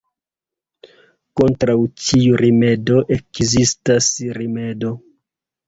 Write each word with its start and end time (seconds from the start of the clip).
Kontraŭ 1.41 1.75
ĉiu 2.07 2.41
rimedo 2.43 3.05
ekzistas 3.19 4.11
rimedo. 4.41 4.99